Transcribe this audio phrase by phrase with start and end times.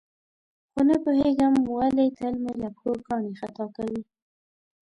[0.71, 4.01] خو نه پوهېږم ولې تل مې له پښو کاڼي خطا کوي.